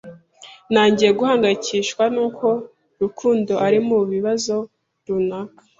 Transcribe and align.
Ntangiye 0.71 1.11
guhangayikishwa 1.19 2.03
nuko 2.15 2.47
Rukundo 3.01 3.53
ari 3.65 3.77
mubibazo 3.87 4.55
runaka. 5.07 5.61